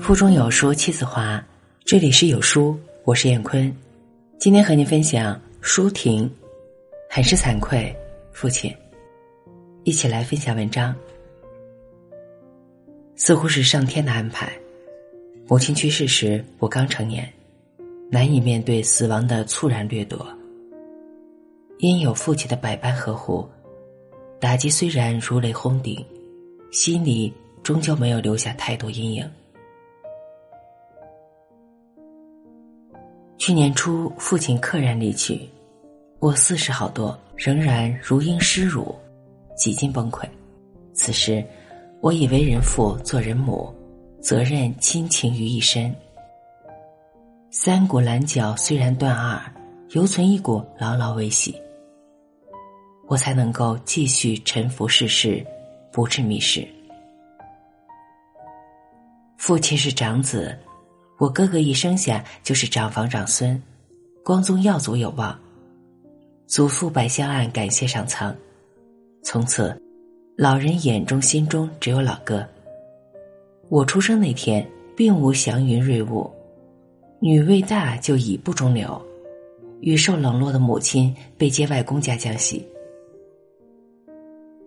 [0.00, 1.44] 腹中有书气自华，
[1.84, 3.72] 这里是有书，我是燕坤，
[4.38, 6.28] 今天和您分享舒婷，
[7.08, 7.94] 很是惭愧，
[8.32, 8.74] 父亲，
[9.84, 10.96] 一起来分享文章。
[13.14, 14.50] 似乎是上天的安排，
[15.46, 17.30] 母亲去世时我刚成年，
[18.10, 20.26] 难以面对死亡的猝然掠夺。
[21.78, 23.46] 因有父亲的百般呵护，
[24.40, 26.02] 打击虽然如雷轰顶，
[26.72, 29.30] 心里终究没有留下太多阴影。
[33.40, 35.48] 去年初，父亲溘然离去，
[36.18, 38.94] 我四十好多，仍然如婴失乳，
[39.56, 40.28] 几近崩溃。
[40.92, 41.42] 此时，
[42.02, 43.74] 我以为人父做人母，
[44.20, 45.90] 责任亲情于一身。
[47.50, 49.40] 三股拦脚虽然断二，
[49.92, 51.58] 犹存一股牢牢维系，
[53.08, 55.42] 我才能够继续沉浮世事，
[55.90, 56.68] 不致迷失。
[59.38, 60.54] 父亲是长子。
[61.20, 63.62] 我哥哥一生下就是长房长孙，
[64.24, 65.38] 光宗耀祖有望。
[66.46, 68.34] 祖父百香案感谢上苍，
[69.22, 69.78] 从此，
[70.34, 72.42] 老人眼中心中只有老哥。
[73.68, 76.28] 我出生那天，并无祥云瑞雾，
[77.20, 78.98] 女未大就已不中流，
[79.82, 82.66] 与受冷落的母亲被接外公家江西。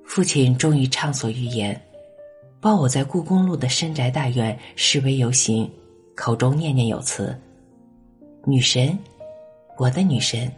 [0.06, 1.82] 父亲终于畅所欲言，
[2.62, 5.68] 抱我在故宫路的深宅大院示威游行。
[6.16, 7.36] 口中念念有词
[8.46, 8.98] ：“女神，
[9.78, 10.52] 我的女神。”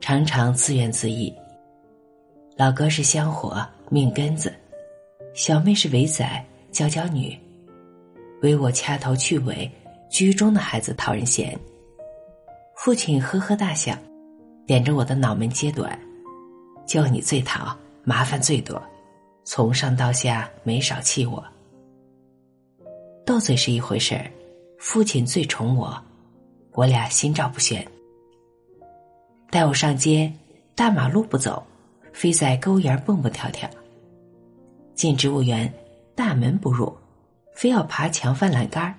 [0.00, 1.32] 常常自怨自艾。
[2.56, 4.52] 老哥是香火命根子，
[5.34, 7.38] 小妹是尾仔娇娇女，
[8.42, 9.70] 唯我掐头去尾，
[10.10, 11.56] 居中的孩子讨人嫌。
[12.76, 13.96] 父亲呵呵大笑，
[14.66, 15.96] 点着我的脑门揭短
[16.86, 18.82] ：“就你最讨麻烦最多，
[19.44, 21.42] 从上到下没少气我。”
[23.26, 24.30] 斗嘴是一回事儿，
[24.78, 25.98] 父亲最宠我，
[26.72, 27.82] 我俩心照不宣。
[29.50, 30.30] 带我上街，
[30.74, 31.64] 大马路不走，
[32.12, 33.66] 非在沟沿蹦蹦跳跳；
[34.94, 35.72] 进植物园，
[36.14, 36.94] 大门不入，
[37.54, 38.94] 非要爬墙翻栏杆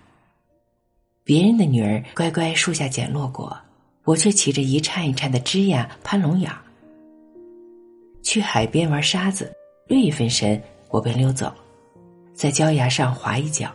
[1.23, 3.55] 别人的女儿乖乖树下捡落果，
[4.05, 6.51] 我却骑着一颤一颤的枝桠攀龙眼
[8.23, 9.53] 去海边玩沙子，
[9.87, 11.53] 略一分神，我便溜走，
[12.33, 13.69] 在礁崖上滑一脚。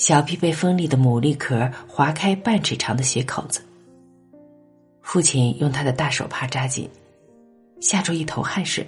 [0.00, 3.60] 小屁被锋利的牡蛎壳划开半尺长的血口子，
[5.02, 6.88] 父亲用他的大手帕扎紧，
[7.82, 8.86] 吓出一头汗水。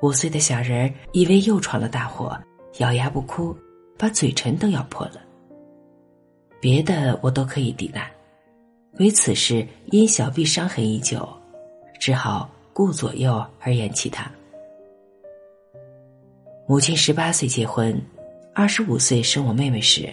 [0.00, 2.40] 五岁的小人儿以为又闯了大祸，
[2.78, 3.52] 咬牙不哭，
[3.98, 5.20] 把嘴唇都咬破了。
[6.60, 8.08] 别的我都可以抵赖，
[9.00, 11.28] 唯此事因小臂伤痕已久，
[11.98, 14.30] 只好顾左右而言其他。
[16.68, 18.00] 母亲十八岁结婚。
[18.54, 20.12] 二十五岁生我妹妹时，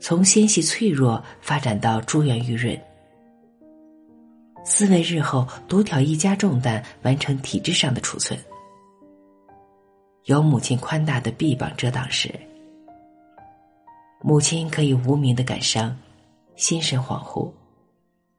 [0.00, 2.76] 从纤细脆弱发展到珠圆玉润。
[4.64, 8.36] 思维日后独挑一家重担，完成体制上的储存。
[10.24, 12.28] 有母亲宽大的臂膀遮挡时，
[14.20, 15.96] 母亲可以无名的感伤，
[16.56, 17.52] 心神恍惚，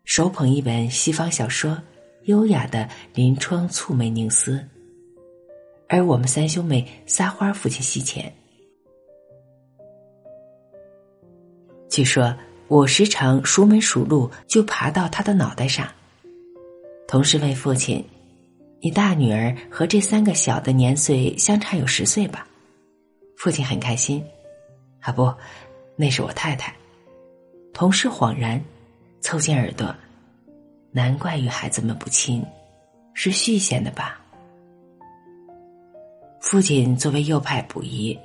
[0.04, 1.82] 手捧一本西方小说，
[2.24, 4.68] 优雅的临窗蹙眉凝思。
[5.88, 8.30] 而我们三兄妹撒欢父亲膝前。
[11.90, 12.36] 据说
[12.68, 15.88] 我时常熟门熟路就爬到他的脑袋上。
[17.08, 18.04] 同事问父亲
[18.82, 22.48] ：“你大女儿和这三个小的年岁相差有十岁吧？”
[23.38, 24.24] 父亲很开心
[25.02, 25.32] ：“啊不，
[25.96, 26.76] 那是我太太。”
[27.72, 28.62] 同事恍然，
[29.22, 29.96] 凑近耳朵
[30.92, 32.44] ：“难怪与孩子们不亲，
[33.14, 34.20] 是续弦的吧？”
[36.42, 38.18] 父亲作为右派补遗。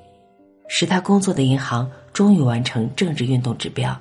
[0.72, 1.91] 使他工作的银行
[2.21, 3.99] 终于完成政治运动指标，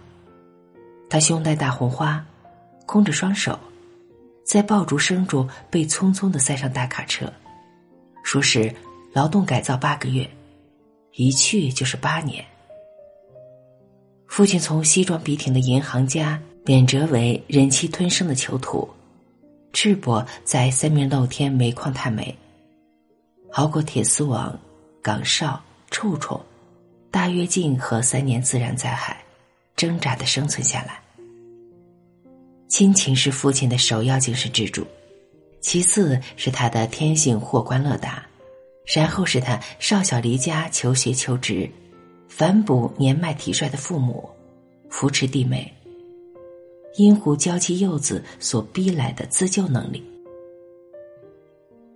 [1.10, 2.22] 他胸戴大红花，
[2.86, 3.58] 空着双手，
[4.44, 7.32] 在爆竹声中被匆匆的塞上大卡车，
[8.22, 8.76] 说是
[9.14, 10.30] 劳动改造八个月，
[11.14, 12.44] 一去就是八年。
[14.28, 18.86] 父亲从西装笔挺的银行家贬谪为忍气吞声的囚徒，
[19.72, 22.38] 赤膊在三明露天煤矿探煤，
[23.54, 24.60] 熬过铁丝网、
[25.02, 25.58] 岗哨、
[25.90, 26.38] 臭虫。
[27.12, 29.24] 大跃进和三年自然灾害，
[29.76, 31.02] 挣扎的生存下来。
[32.68, 34.86] 亲情是父亲的首要精神支柱，
[35.60, 38.24] 其次是他的天性或观乐达，
[38.86, 41.68] 然后是他少小离家求学求职，
[42.28, 44.30] 反哺年迈体衰的父母，
[44.88, 45.74] 扶持弟妹，
[46.96, 50.04] 因护娇妻幼子所逼来的自救能力。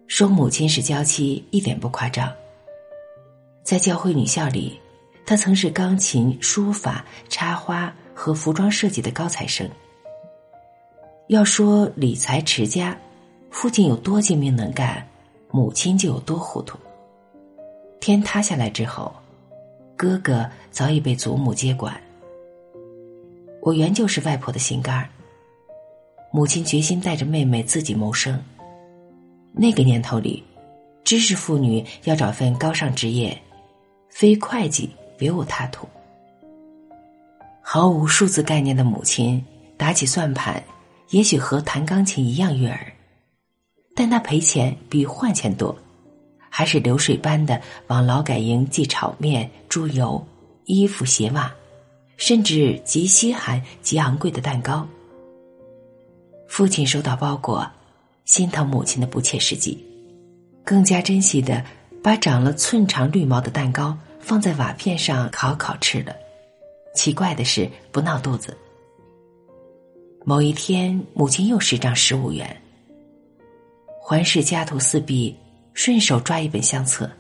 [0.08, 2.32] 说母亲是娇妻一点不夸张。
[3.64, 4.78] 在教会女校里，
[5.26, 9.70] 他曾是钢琴、书法、插花和服装设计的高材生。
[11.28, 12.98] 要说理财持家，
[13.50, 15.08] 父亲有多精明能干，
[15.50, 16.78] 母亲就有多糊涂。
[18.02, 19.14] 天塌下来之后，
[19.96, 22.00] 哥哥早已被祖母接管。
[23.62, 25.08] 我原就是外婆的心肝儿。
[26.34, 28.38] 母亲决心带着妹妹自己谋生。
[29.54, 30.44] 那个年头里，
[31.06, 33.40] 知识妇女要找份高尚职业，
[34.10, 35.88] 非会计别无他途。
[37.62, 39.44] 毫无数字概念的母亲
[39.78, 40.64] 打起算盘，
[41.10, 42.94] 也许和弹钢琴一样悦耳，
[43.96, 45.76] 但她赔钱比换钱多，
[46.50, 50.24] 还是流水般的往劳改营寄炒面、猪油、
[50.66, 51.52] 衣服、鞋袜，
[52.18, 54.86] 甚至极稀罕、极昂贵的蛋糕。
[56.48, 57.68] 父亲收到包裹，
[58.26, 59.84] 心疼母亲的不切实际，
[60.64, 61.64] 更加珍惜的
[62.04, 66.16] 把长了寸长绿毛的蛋糕放在瓦片上烤烤吃了。
[66.96, 68.58] 奇怪的是，不闹肚子。
[70.26, 72.62] 某一天，母亲又是张十五元，
[74.02, 75.36] 环视家徒四壁，
[75.74, 77.12] 顺手抓一本相册，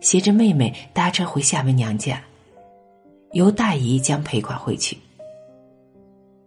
[0.00, 2.22] 携着妹妹搭车回厦门娘家，
[3.32, 4.96] 由大姨将赔款汇去。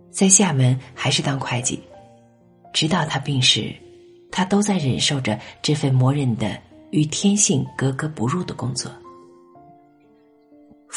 [0.10, 1.84] 在厦门还是当会计。
[2.72, 3.74] 直到他病逝，
[4.32, 6.58] 他都在忍受着这份磨人的
[6.92, 8.92] 与天性格格不入的工作。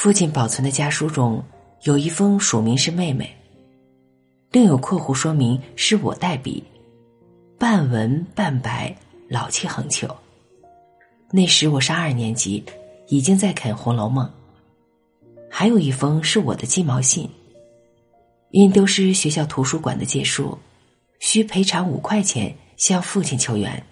[0.01, 1.43] 父亲保存的家书中
[1.83, 3.29] 有一封署名是妹妹，
[4.53, 6.63] 另有括弧说明是我代笔，
[7.59, 8.97] 半文半白，
[9.29, 10.07] 老气横秋。
[11.33, 12.65] 那时我上二年级，
[13.09, 14.25] 已经在啃《红楼梦》。
[15.51, 17.29] 还有一封是我的鸡毛信，
[18.53, 20.57] 因丢失学校图书馆的借书。
[21.19, 23.85] 需赔偿五块钱向父亲求援。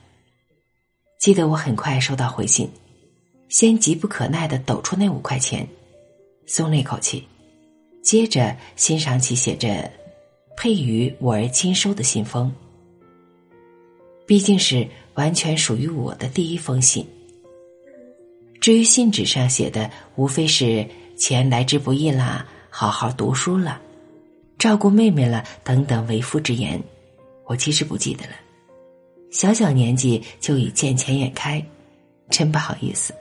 [1.19, 2.71] 记得我很快收到回信，
[3.49, 5.67] 先急不可耐的抖出那五块钱，
[6.47, 7.27] 松了一口气，
[8.03, 9.91] 接着欣赏起写着
[10.57, 12.53] “配于我儿亲收”的信封。
[14.27, 17.07] 毕竟是完全属于我的第一封信。
[18.61, 23.81] 至于信纸上写的，无非是钱来之不易啦，好好读书了，
[24.59, 26.83] 照顾妹妹了等等为父之言。
[27.45, 28.33] 我其实不记得了，
[29.31, 31.65] 小小年纪就已见钱眼开，
[32.29, 33.15] 真不好意思。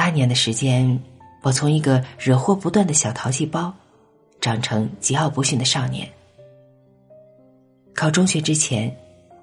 [0.00, 0.98] 八年的时间，
[1.42, 3.70] 我从一个惹祸不断的小淘气包，
[4.40, 6.08] 长成桀骜不驯的少年。
[7.94, 8.96] 考中学之前，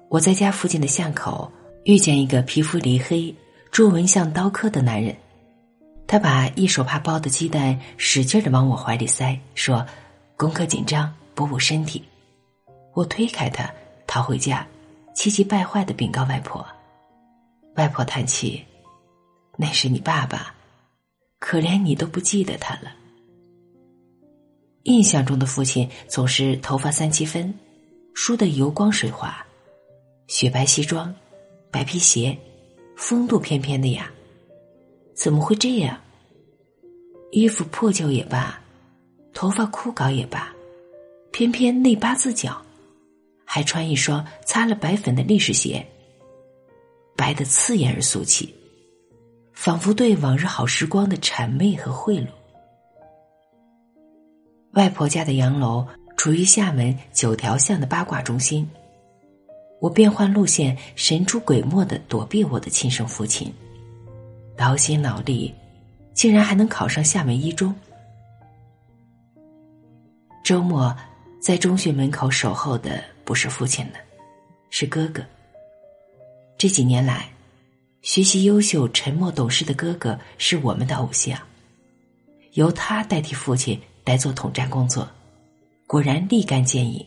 [0.08, 1.48] 我在家附近的巷口
[1.84, 3.32] 遇见一个皮肤黧黑、
[3.70, 5.14] 皱纹像刀刻的男人，
[6.08, 9.86] 他把一手帕包的鸡蛋使劲的往我怀里塞，说
[10.36, 12.02] ：“功课紧张，补补身体。”
[12.94, 13.70] 我推开他，
[14.08, 14.66] 逃回家，
[15.14, 16.66] 气急败坏的禀告外婆。
[17.76, 18.60] 外婆叹气
[19.60, 20.54] ：“那是你爸爸，
[21.40, 22.94] 可怜你都不记得他了。”
[24.84, 27.52] 印象中的父亲总是头发三七分，
[28.14, 29.44] 梳得油光水滑，
[30.28, 31.12] 雪白西装，
[31.72, 32.38] 白皮鞋，
[32.96, 34.10] 风度翩翩的呀。
[35.14, 36.00] 怎么会这样？
[37.32, 38.62] 衣服破旧也罢，
[39.34, 40.54] 头发枯槁也罢，
[41.32, 42.62] 偏偏内八字脚。
[43.50, 45.84] 还穿一双擦了白粉的历史鞋，
[47.16, 48.54] 白的刺眼而俗气，
[49.60, 52.28] 仿佛对往日好时光的谄媚和贿赂。
[54.74, 55.84] 外婆家的洋楼
[56.16, 58.70] 处于厦门九条巷的八卦中心，
[59.80, 63.52] 我变换路线，神出鬼没的躲避我的亲生父亲，
[64.56, 65.52] 劳心劳力，
[66.14, 67.74] 竟然还能考上厦门一中。
[70.44, 70.96] 周末
[71.42, 73.02] 在中学门口守候的。
[73.24, 73.98] 不是父亲了，
[74.70, 75.22] 是哥哥。
[76.56, 77.28] 这几年来，
[78.08, 81.38] 学习优秀、沉默懂事的哥哥是我们的偶像，
[82.54, 85.06] 由他代替父亲来做统战工作，
[85.86, 87.04] 果然立竿见影。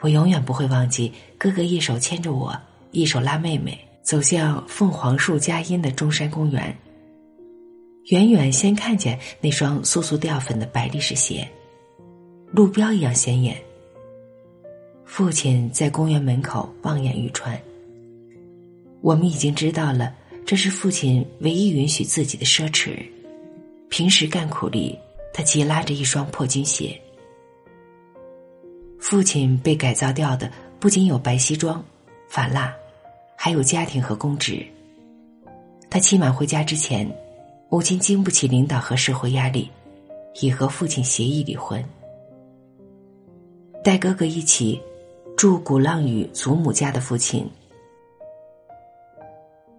[0.00, 2.56] 我永远不会忘记哥哥一手牵着我，
[2.92, 6.72] 一手拉妹妹走向凤凰树佳音的中山公园。
[8.10, 11.48] 远远先看见那双簌簌掉粉的白历史鞋，
[12.52, 13.60] 路标一样显眼。
[15.04, 17.60] 父亲在公园门口望眼欲穿。
[19.04, 20.14] 我们已经知道了，
[20.46, 23.04] 这是父亲唯一允许自己的奢侈。
[23.90, 24.98] 平时干苦力，
[25.30, 26.98] 他急拉着一双破军鞋。
[28.98, 31.84] 父亲被改造掉的不仅有白西装、
[32.30, 32.74] 发蜡，
[33.36, 34.64] 还有家庭和公职。
[35.90, 37.06] 他期满回家之前，
[37.68, 39.70] 母亲经不起领导和社会压力，
[40.40, 41.84] 已和父亲协议离婚，
[43.84, 44.80] 带哥哥一起。
[45.36, 47.44] 住鼓浪屿祖母家的父亲，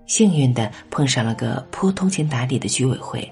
[0.07, 3.31] 幸运的碰上了个颇通情达理的居委会，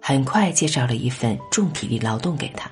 [0.00, 2.70] 很快介绍了一份重体力劳动给他。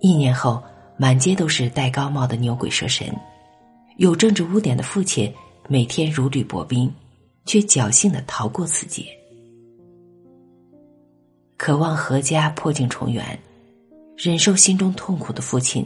[0.00, 0.62] 一年后，
[0.96, 3.14] 满街都是戴高帽的牛鬼蛇神，
[3.96, 5.32] 有政治污点的父亲
[5.68, 6.90] 每天如履薄冰，
[7.44, 9.04] 却侥幸的逃过此劫。
[11.58, 13.38] 渴望阖家破镜重圆，
[14.16, 15.84] 忍受心中痛苦的父亲，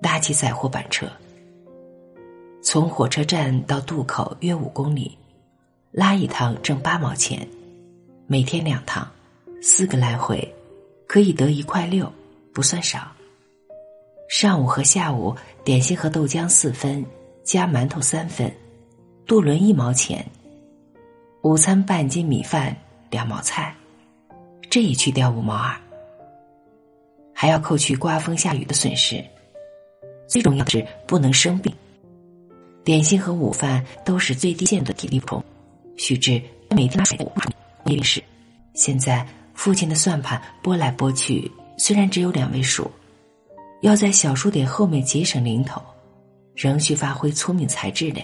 [0.00, 1.06] 拉起载货板车。
[2.70, 5.16] 从火车站到渡口约五公里，
[5.90, 7.48] 拉一趟挣八毛钱，
[8.26, 9.10] 每天两趟，
[9.62, 10.46] 四个来回，
[11.06, 12.12] 可以得一块六，
[12.52, 13.10] 不算少。
[14.28, 15.34] 上午和下午
[15.64, 17.02] 点心和豆浆四分，
[17.42, 18.54] 加馒头三分，
[19.24, 20.22] 渡轮一毛钱。
[21.44, 22.76] 午餐半斤米饭
[23.08, 23.74] 两毛菜，
[24.68, 25.74] 这一去掉五毛二，
[27.32, 29.24] 还要扣去刮风下雨的损失。
[30.26, 31.74] 最重要的是不能生病。
[32.88, 35.44] 点心和午饭都是最低限度的体力补充。
[35.98, 36.40] 须知
[36.70, 38.24] 每天拉水不成是。
[38.72, 42.90] 现在父亲的算盘拨来拨去，虽然只有两位数，
[43.82, 45.82] 要在小数点后面节省零头，
[46.54, 48.22] 仍需发挥聪明才智的。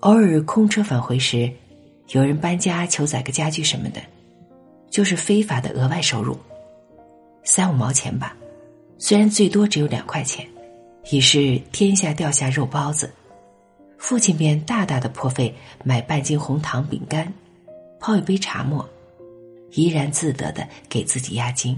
[0.00, 1.50] 偶尔空车返回时，
[2.08, 4.02] 有人搬家求载个家具什么的，
[4.90, 6.36] 就是非法的额外收入，
[7.42, 8.36] 三五毛钱吧，
[8.98, 10.46] 虽然最多只有两块钱。
[11.10, 13.12] 已是天下掉下肉包子，
[13.98, 15.54] 父亲便大大的破费
[15.84, 17.32] 买半斤红糖饼干，
[18.00, 18.88] 泡一杯茶沫，
[19.72, 21.76] 怡然自得的给自己压惊。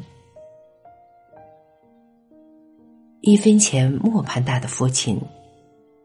[3.23, 5.21] 一分钱磨盘大的父亲，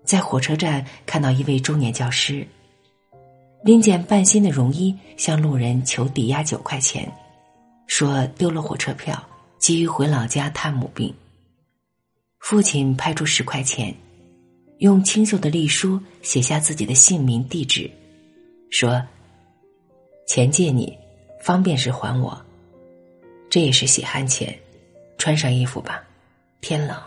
[0.05, 2.47] 在火车站看到一位中年教师，
[3.63, 7.11] 拎件半新的绒衣向路人求抵押九块钱，
[7.85, 9.21] 说丢了火车票，
[9.57, 11.13] 急于回老家探母病。
[12.39, 13.93] 父亲派出十块钱，
[14.79, 17.89] 用清秀的隶书写下自己的姓名、地址，
[18.72, 19.01] 说
[20.25, 20.98] ：“钱借你，
[21.41, 22.39] 方便时还我。
[23.50, 24.58] 这也是血汗钱，
[25.17, 26.03] 穿上衣服吧，
[26.62, 26.98] 天冷。”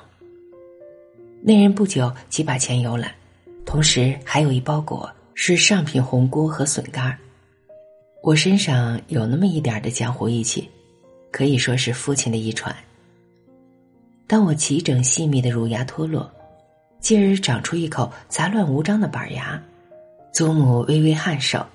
[1.43, 3.13] 那人不久即把钱邮来，
[3.67, 7.19] 同时还有一包裹是上品红菇和笋干儿
[8.23, 10.69] 我身上有那么一点的江湖义气，
[11.33, 12.73] 可以说是父亲的遗传。
[14.33, 16.33] 当我齐整细密的乳牙脱落，
[17.01, 19.63] 继而长出一口杂乱无章的板牙，
[20.33, 21.67] 祖母微微颔首，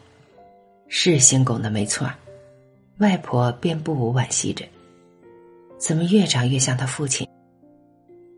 [0.87, 2.09] 是姓龚的没错
[2.97, 4.65] 外婆便不无惋惜着，
[5.77, 7.29] 怎么越长越像他父亲？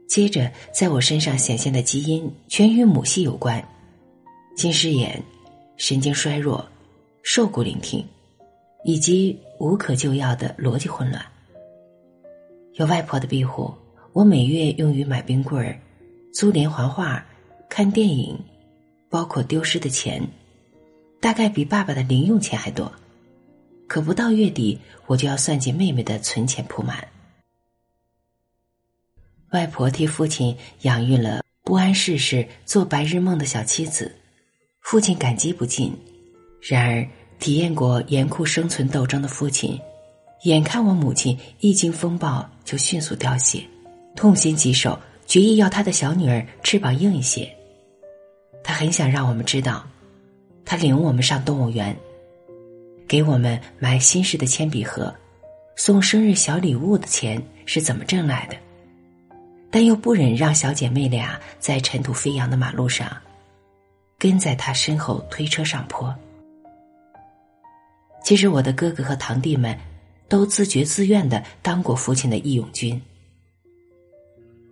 [0.10, 3.66] 接着在我身上显现的基因全与母系有关，
[4.54, 5.24] 近视眼、
[5.78, 6.68] 神经衰弱、
[7.24, 8.04] 瘦骨嶙峋，
[8.84, 11.26] 以及无可救药的逻辑混乱。
[12.74, 13.74] 有外婆的庇护。
[14.12, 15.80] 我每月用于买冰棍儿、
[16.34, 17.24] 租连环画、
[17.70, 18.38] 看电影，
[19.10, 20.28] 包括丢失的钱，
[21.20, 22.92] 大概比爸爸的零用钱还多。
[23.88, 27.08] 可不到月底，我就要算计妹妹的存钱铺满。
[29.52, 34.16] 外婆替父亲养育了不谙世事、做白日梦的小妻子，
[34.82, 35.92] 父亲感激不尽。
[36.62, 37.08] 然而，
[37.40, 39.80] 体验过严酷生存斗争的父亲，
[40.44, 43.64] 眼看我母亲一经风暴就迅速凋谢。
[44.20, 47.50] 痛心疾首，决意要他的小女儿翅膀硬一些。
[48.62, 49.88] 他很想让我们知道，
[50.66, 51.96] 他领我们上动物园，
[53.08, 55.16] 给我们买新式的铅笔盒，
[55.78, 58.58] 送生日小礼物的钱是怎么挣来的，
[59.72, 63.10] 但又不忍让小姐妹俩在尘土飞扬的马路上，
[64.18, 66.14] 跟在他身后推车上坡。
[68.26, 69.80] 其实我的哥哥和堂弟们，
[70.28, 73.02] 都自觉自愿的当过父亲的义勇军。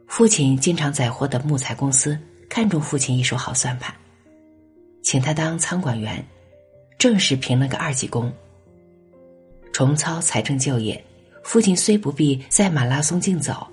[0.08, 2.18] 父亲经常载货的木材公司
[2.50, 3.94] 看中父亲一手好算盘，
[5.04, 6.26] 请他当仓管员，
[6.98, 8.32] 正式评了个二级工。
[9.74, 11.04] 重操财政就业，
[11.44, 13.68] 父亲虽不必在马拉松竞走，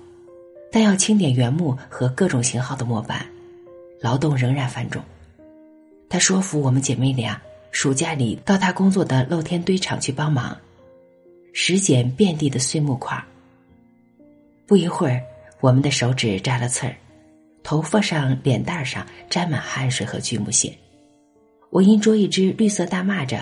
[0.71, 3.25] 但要清点原木和各种型号的模板，
[4.01, 5.01] 劳动仍然繁重。
[6.09, 10.55] 他说服我们姐妹俩，暑假里到他工作的露天堆场去帮忙，
[11.53, 13.17] 拾捡遍地的碎木块。
[14.67, 15.21] 不一会儿。
[15.59, 16.95] 我们的手指扎了刺儿，
[17.63, 20.71] 头发上、脸蛋上沾满汗水和锯木屑。
[21.71, 23.41] 我因捉一只绿色大蚂蚱，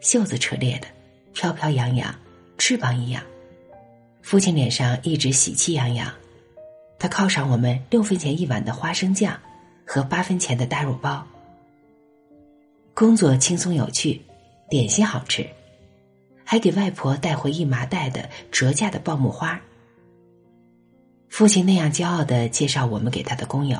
[0.00, 0.86] 袖子扯裂的，
[1.34, 2.14] 飘飘扬扬，
[2.58, 3.22] 翅膀一样。
[4.22, 6.12] 父亲脸上一直喜气洋洋，
[6.98, 9.38] 他犒赏我们六分钱一碗的花生酱
[9.86, 11.26] 和八分钱的大肉包。
[12.94, 14.22] 工作轻松有趣，
[14.70, 15.46] 点心好吃，
[16.44, 19.60] 还给外婆带回一麻袋的折价的爆木花。
[21.28, 23.78] 父亲那样骄傲的介绍我们给他的工友，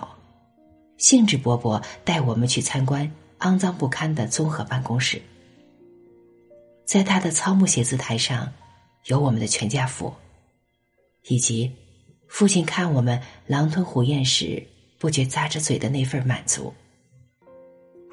[0.99, 3.11] 兴致勃勃带我们去参观
[3.41, 5.21] 肮脏不堪的综合办公室。
[6.85, 8.53] 在他的草木写字台上，
[9.07, 10.13] 有我们的全家福，
[11.29, 11.71] 以及
[12.29, 14.63] 父亲看我们狼吞虎咽时
[14.99, 16.73] 不觉咂着嘴的那份满足。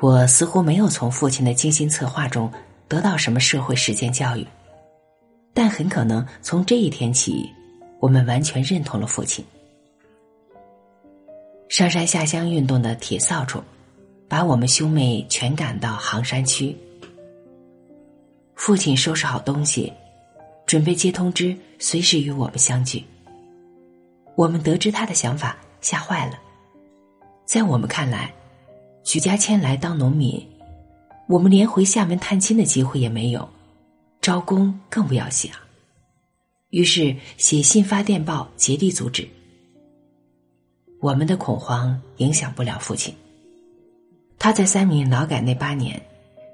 [0.01, 2.51] 我似乎没有从父亲的精心策划中
[2.87, 4.45] 得到什么社会实践教育，
[5.53, 7.49] 但很可能从这一天起，
[8.03, 9.45] 我们完全认同了父亲。
[11.69, 13.63] 上山下乡运动的铁扫帚，
[14.27, 16.75] 把我们兄妹全赶到杭山区。
[18.55, 19.93] 父亲收拾好东西，
[20.65, 23.01] 准备接通知，随时与我们相聚。
[24.35, 26.37] 我们得知他的想法，吓坏了。
[27.45, 28.33] 在我们看来，
[29.05, 30.45] 举家迁来当农民，
[31.29, 33.47] 我们连回厦门探亲的机会也没有，
[34.19, 35.49] 招工更不要想。
[36.73, 39.27] 于是写信发电报，竭力阻止。
[40.99, 43.13] 我们的恐慌影响不了父亲。
[44.39, 46.03] 他在三明劳改那八年，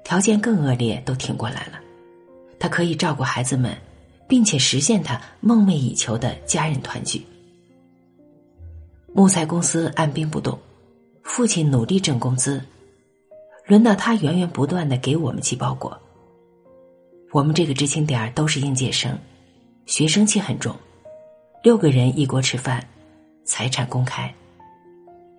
[0.04, 1.80] 条件更恶劣，都挺过来了。
[2.58, 3.74] 他可以照顾孩子们，
[4.28, 7.24] 并且实现他梦寐以求的家人团聚。
[9.14, 10.58] 木材公司按兵不动，
[11.22, 12.62] 父亲努力挣工资，
[13.66, 15.98] 轮到他源源不断的给我们寄包裹。
[17.32, 19.18] 我们这个知青点都是应届生，
[19.90, 20.72] 学生气很重，
[21.64, 22.80] 六个人一锅吃饭，
[23.44, 24.32] 财产公开。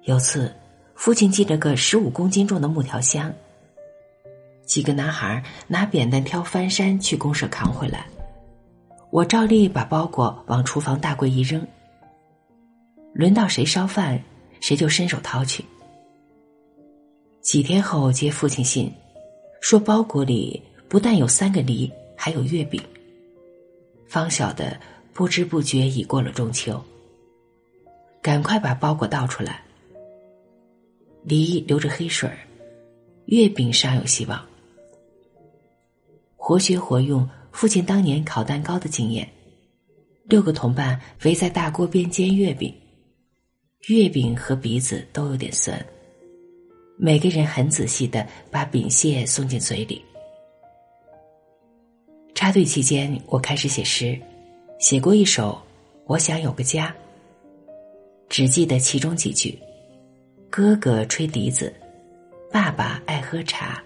[0.03, 0.53] 有次，
[0.93, 3.33] 父亲寄了个十五公斤重的木条箱，
[4.65, 8.05] 几个男孩拿扁担挑翻山去公社扛回来，
[9.09, 11.65] 我照例把包裹往厨房大柜一扔。
[13.13, 14.21] 轮到谁烧饭，
[14.59, 15.63] 谁就伸手掏去。
[17.39, 18.91] 几天后接父亲信，
[19.61, 22.83] 说包裹里不但有三个梨，还有月饼。
[24.11, 24.77] 方晓得
[25.13, 26.83] 不知不觉已过了中秋，
[28.21, 29.63] 赶快把包裹倒出来。
[31.23, 32.37] 梨流着黑水儿，
[33.27, 34.45] 月饼尚有希望。
[36.35, 39.25] 活学活用父亲当年烤蛋糕的经验，
[40.25, 42.75] 六个同伴围在大锅边煎月饼，
[43.87, 45.81] 月饼和鼻子都有点酸。
[46.97, 50.01] 每个人很仔细的把饼屑送进嘴里。
[52.41, 54.19] 插队期间，我开始写诗，
[54.79, 55.51] 写过一首
[56.07, 56.87] 《我想有个家》，
[58.29, 59.55] 只记得其中几句。
[60.49, 61.71] 哥哥吹笛子，
[62.51, 63.79] 爸爸爱喝茶，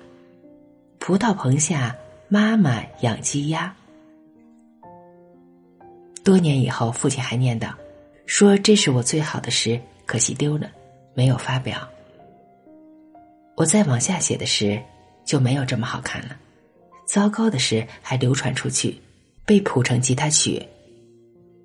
[0.99, 1.93] 葡萄棚下
[2.29, 3.75] 妈妈养鸡鸭。
[6.23, 7.73] 多年以后，父亲还念叨，
[8.25, 10.71] 说这是我最好的诗，可惜丢了，
[11.13, 11.85] 没有发表。
[13.57, 14.81] 我再往下写的诗
[15.25, 16.37] 就没有这么好看了，
[17.05, 18.99] 糟糕的事还流传出去，
[19.45, 20.61] 被谱成吉他曲。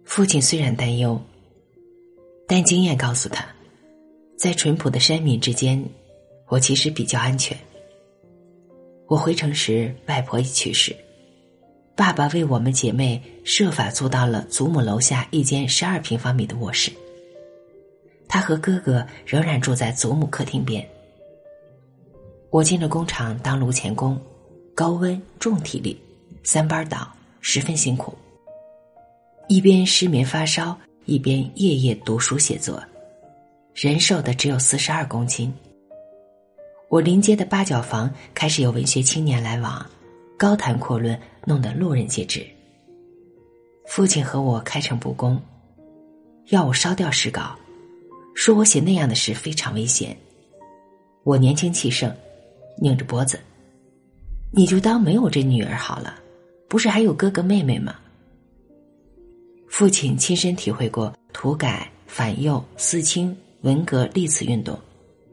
[0.05, 1.21] 父亲虽然担忧，
[2.47, 3.47] 但经验告诉他。
[4.37, 5.85] 在淳朴的山民之间，
[6.49, 7.57] 我其实比较安全。
[9.07, 10.97] 我回城时，外婆已去世，
[11.95, 16.91] 爸爸为我们姐妹设法租到了祖母楼下一间十二平方米的卧室。
[18.29, 20.89] 他和哥哥仍然住在祖母客厅边。
[22.49, 24.21] 我进了工厂当炉前工，
[24.81, 25.95] 高温重体力，
[26.43, 27.07] 三班倒，
[27.43, 28.17] 十分辛苦。
[29.47, 32.83] 一边失眠发烧，一边夜夜读书写作。
[33.75, 35.53] 人瘦的只有四十二公斤。
[36.89, 39.85] 我临街的八角房开始有文学青年来往，
[40.39, 42.43] 高谈阔论，弄得路人皆知。
[43.87, 45.39] 父亲和我开诚布公，
[46.47, 47.55] 要我烧掉诗稿，
[48.35, 50.17] 说我写那样的诗非常危险。
[51.23, 52.11] 我年轻气盛，
[52.81, 53.39] 拧着脖子
[54.53, 56.15] ：“你就当没有这女儿好了，
[56.69, 57.95] 不是还有哥哥妹妹吗？”
[59.69, 63.37] 父亲亲身体会过土改、反右、四清。
[63.63, 64.79] 文革历次运动，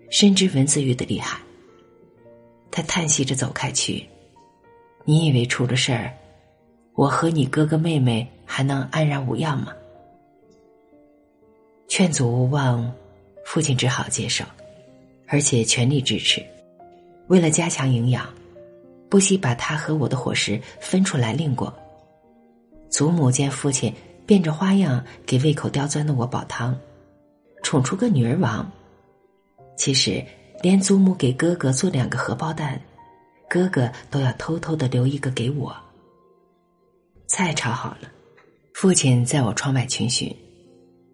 [0.09, 1.39] 深知文字狱的厉害。
[2.69, 4.05] 他叹息着走开去。
[5.05, 6.11] 你以为出了事儿，
[6.93, 9.71] 我和你哥哥妹妹还能安然无恙吗？
[11.87, 12.93] 劝阻无望，
[13.45, 14.43] 父亲只好接受，
[15.25, 16.45] 而且全力支持。
[17.27, 18.27] 为了加强营养，
[19.09, 21.73] 不惜把他和我的伙食分出来另过。
[22.89, 23.93] 祖母见父亲
[24.25, 26.77] 变着花样给胃口刁钻的我煲汤。
[27.63, 28.69] 宠出个女儿王，
[29.77, 30.23] 其实
[30.61, 32.79] 连祖母给哥哥做两个荷包蛋，
[33.49, 35.75] 哥哥都要偷偷的留一个给我。
[37.27, 38.09] 菜炒好了，
[38.73, 40.33] 父亲在我窗外群询，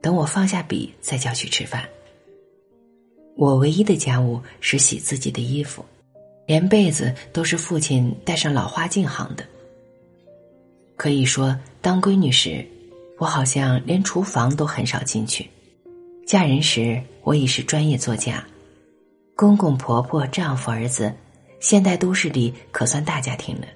[0.02, 1.84] 等我放下笔再叫去吃饭。
[3.36, 5.84] 我唯一的家务是洗自己的衣服，
[6.46, 9.46] 连被子都是父亲带上老花镜行的。
[10.96, 12.66] 可以说，当闺女时，
[13.18, 15.50] 我好像连厨房都很少进去。
[16.26, 18.46] 嫁人时，我已是专业作家，
[19.36, 21.14] 公公婆婆、丈夫、儿子
[21.60, 23.68] 现代都市里可算大家庭了，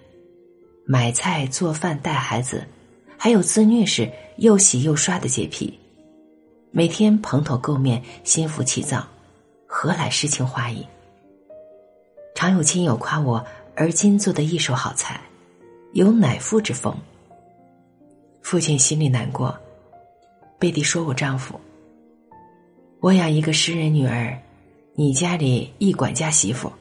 [0.86, 2.66] 买菜、做饭、带孩子，
[3.18, 5.78] 还有自虐时又洗又刷的洁癖，
[6.72, 9.06] 每天蓬头垢面、心浮气躁，
[9.66, 10.86] 何来诗情画意？
[12.38, 13.44] 常有亲友夸我
[13.76, 15.20] 而今做的一手好菜，
[15.94, 16.96] 有乃父之风。
[18.44, 19.58] 父亲心里难过，
[20.60, 21.60] 背地说我丈夫
[23.02, 24.38] ：“我养一个诗人女儿，
[24.94, 26.72] 你家里一管家媳妇。”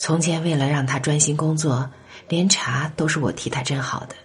[0.00, 1.88] 从前为了让他专心工作，
[2.28, 4.16] 连茶都是我替他斟好的。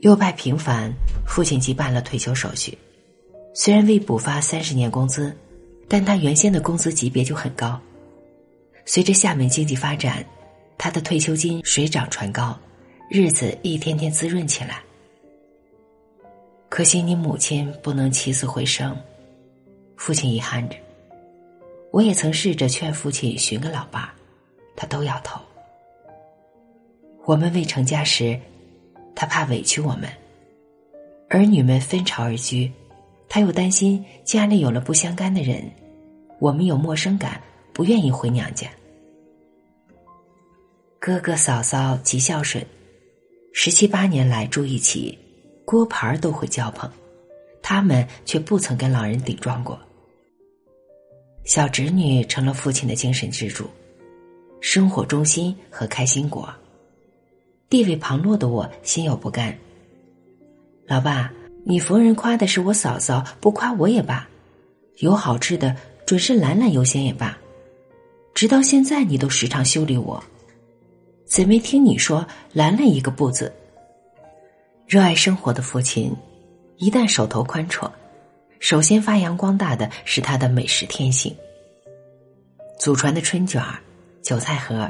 [0.00, 0.90] 右派平反，
[1.26, 2.78] 父亲即办了退休手续。
[3.54, 5.36] 虽然未补发三十年工资，
[5.88, 7.80] 但他原先的工资级别就很高。
[8.84, 10.24] 随着厦门经济发展，
[10.78, 12.58] 他的退休金水涨船高，
[13.10, 14.82] 日子一天天滋润起来。
[16.68, 18.96] 可惜你母亲不能起死回生，
[19.96, 20.76] 父亲遗憾着。
[21.92, 24.10] 我也曾试着劝父亲寻个老伴儿，
[24.76, 25.40] 他都摇头。
[27.24, 28.38] 我们未成家时，
[29.14, 30.08] 他怕委屈我们；
[31.28, 32.70] 儿女们分巢而居，
[33.28, 35.70] 他又担心家里有了不相干的人，
[36.38, 37.40] 我们有陌生感，
[37.72, 38.68] 不愿意回娘家。
[40.98, 42.64] 哥哥嫂嫂极孝顺，
[43.52, 45.16] 十七八年来住一起，
[45.64, 46.90] 锅盘都会交碰，
[47.62, 49.78] 他们却不曾跟老人顶撞过。
[51.44, 53.68] 小侄女成了父亲的精神支柱，
[54.60, 56.52] 生活中心和开心果。
[57.68, 59.56] 地位旁落的我心有不甘。
[60.86, 61.32] 老爸，
[61.68, 64.24] 你逢人夸的是我嫂嫂，不夸我也罢。
[64.98, 65.74] 有好吃的，
[66.06, 67.36] 准是兰兰优先也罢。
[68.32, 70.22] 直到现在，你都时常修理我，
[71.24, 73.52] 怎没听你说兰兰一个不字？
[74.86, 76.14] 热爱生活的父亲，
[76.76, 77.90] 一旦手头宽绰。
[78.60, 81.34] 首先发扬光大的是他的美食天性。
[82.78, 83.80] 祖传的春卷儿、
[84.22, 84.88] 韭菜盒、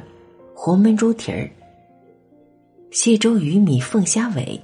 [0.55, 1.51] 红焖猪蹄儿、
[2.91, 4.61] 蟹粥鱼米凤虾尾，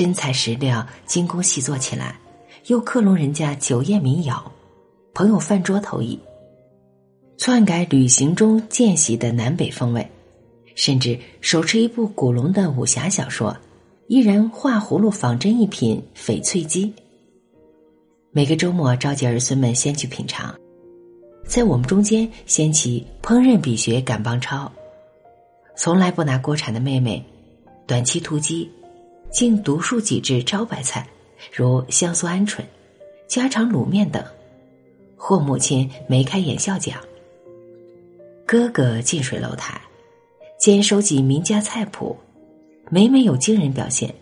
[0.00, 2.18] 真材实料，精工细作起来，
[2.68, 4.50] 又克隆人家酒宴民谣、
[5.12, 6.18] 朋友饭桌投意，
[7.36, 10.10] 篡改旅行中见习的南北风味，
[10.74, 13.54] 甚至手持一部古龙的武侠小说，
[14.06, 16.90] 依然画葫芦仿真一品翡翠鸡。
[18.32, 20.54] 每个周末召集儿孙们先去品尝，
[21.44, 24.72] 在我们中间掀起烹饪比学赶帮超，
[25.76, 27.22] 从来不拿锅铲的妹妹，
[27.86, 28.66] 短期突击，
[29.30, 31.06] 竟独树几只招牌菜，
[31.52, 32.60] 如香酥鹌鹑、
[33.28, 34.22] 家常卤面等，
[35.16, 36.98] 或母亲眉开眼笑讲。
[38.44, 39.80] 哥哥近水楼台，
[40.58, 42.16] 兼收集名家菜谱，
[42.90, 44.12] 每每有惊人表现，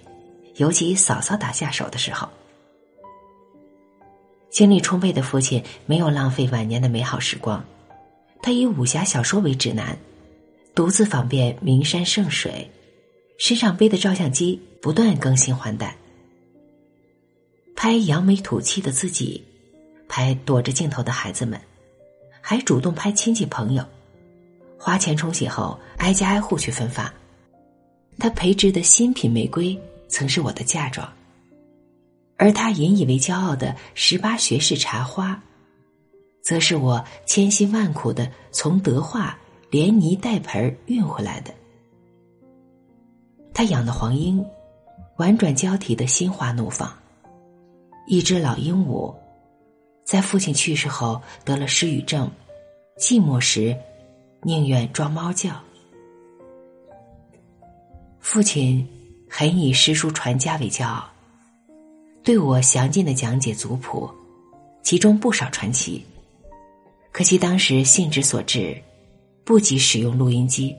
[0.57, 2.29] 尤其嫂嫂打下手的时候。
[4.51, 7.65] 精力充沛的父亲没有浪费晚年的美好时光，
[8.43, 9.97] 他以武侠小说为指南，
[10.75, 12.71] 独自访遍名山胜水，
[13.39, 15.97] 身上背的照相机不断更新换代，
[17.75, 19.45] 拍扬眉吐气的自己，
[20.09, 21.61] 拍躲着镜头的孩子们，
[22.41, 23.85] 还主动拍亲戚朋友，
[24.79, 27.13] 花钱冲洗后挨家挨户去分发。
[28.19, 31.13] 他培植的新品玫瑰曾是我的嫁妆。
[32.37, 35.43] 而他引以为骄傲的十八学士茶花，
[36.41, 39.37] 则是我千辛万苦的从德化
[39.71, 41.53] 连泥带盆运回来的。
[43.53, 44.45] 他养的黄莺，
[45.19, 46.97] 婉转交替的心花怒放。
[48.07, 49.13] 一只老鹦鹉，
[50.05, 52.31] 在父亲去世后得了失语症，
[52.97, 53.77] 寂寞时
[54.43, 55.61] 宁愿装猫叫。
[58.21, 58.87] 父亲
[59.29, 61.05] 很以诗书传家为骄傲。
[62.23, 64.09] 对我详尽的讲解族谱，
[64.85, 66.05] 其中不少传奇。
[67.11, 68.81] 可惜当时兴致所致，
[69.45, 70.77] 不及使用录音机。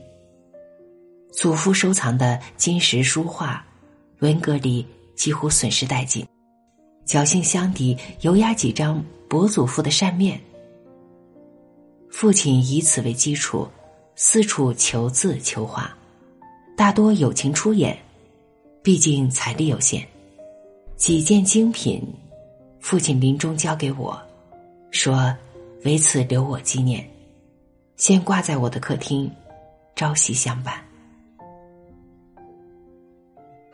[1.30, 3.64] 祖父收藏的金石书画，
[4.20, 6.26] 文革里几乎损失殆尽。
[7.06, 10.40] 侥幸箱底油压几张伯祖父的扇面。
[12.10, 13.66] 父亲以此为基础，
[14.14, 15.96] 四处求字求画，
[16.76, 17.98] 大多友情出演，
[18.82, 20.06] 毕竟财力有限。
[20.96, 22.02] 几件精品，
[22.80, 24.20] 父亲临终交给我，
[24.90, 25.34] 说
[25.84, 27.08] ：“为此留我纪念，
[27.96, 29.30] 先挂在我的客厅，
[29.96, 30.74] 朝夕相伴。”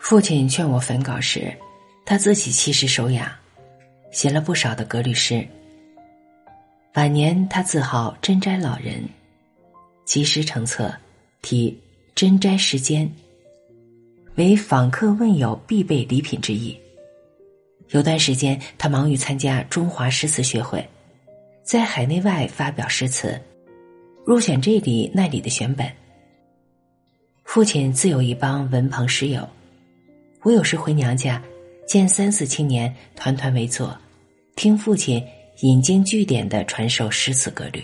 [0.08, 1.52] 父亲劝我焚稿时，
[2.04, 3.36] 他自己其实手雅，
[4.12, 5.44] 写了不少的格律诗。
[6.94, 9.02] 晚年他自号真斋老人，
[10.04, 10.94] 集诗成册，
[11.42, 11.76] 题
[12.14, 13.00] 《真斋诗笺》，
[14.36, 16.78] 为访客问友必备礼品之一。
[17.90, 20.88] 有段时间，他忙于参加中华诗词学会，
[21.64, 23.36] 在海内外发表诗词，
[24.24, 25.90] 入选这里那里的选本。
[27.42, 29.48] 父亲自有一帮文朋诗友，
[30.46, 31.42] 我有时回娘家，
[31.88, 33.98] 见三四青年团团围坐，
[34.54, 35.20] 听父亲
[35.62, 37.82] 引经据典的传授诗词格律。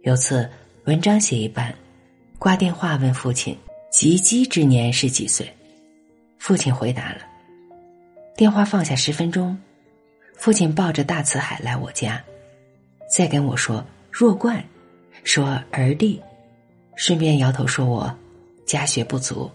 [0.00, 0.48] 有次
[0.84, 1.74] 文章写一半，
[2.38, 3.54] 挂电话问父亲
[3.92, 5.46] ：“及笄之年是几岁？”
[6.40, 7.18] 父亲回答了。
[8.34, 9.54] 电话放下十分钟，
[10.38, 12.18] 父亲抱着大辞海来我家。
[13.14, 14.64] 再跟我说弱冠，
[15.22, 16.18] 说儿弟，
[16.96, 18.10] 顺便摇头说我
[18.64, 19.50] 家学不足。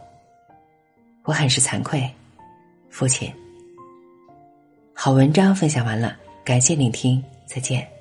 [1.26, 2.08] 我很是惭愧，
[2.90, 3.32] 父亲。
[4.94, 7.94] 好文章分享完了，感谢聆听，再见。